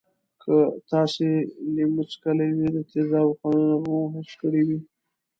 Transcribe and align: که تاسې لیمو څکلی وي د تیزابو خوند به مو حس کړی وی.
که 0.43 0.55
تاسې 0.89 1.27
لیمو 1.73 2.03
څکلی 2.11 2.49
وي 2.55 2.67
د 2.75 2.77
تیزابو 2.91 3.33
خوند 3.39 3.61
به 3.81 3.91
مو 4.01 4.01
حس 4.13 4.31
کړی 4.41 4.61
وی. 4.67 4.79